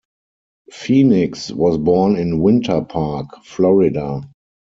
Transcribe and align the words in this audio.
Phoenix 0.71 1.51
was 1.51 1.77
born 1.77 2.15
in 2.15 2.39
Winter 2.39 2.81
Park, 2.81 3.27
Florida. 3.43 4.21